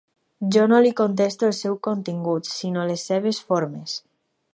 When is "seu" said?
1.57-1.77